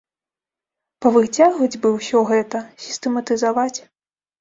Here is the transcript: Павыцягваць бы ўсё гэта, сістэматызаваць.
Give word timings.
Павыцягваць 1.07 1.79
бы 1.85 1.93
ўсё 1.99 2.25
гэта, 2.33 2.65
сістэматызаваць. 2.89 3.79